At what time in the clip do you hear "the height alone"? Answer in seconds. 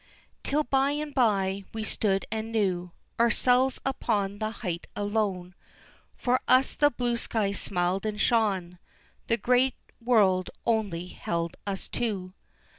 4.39-5.53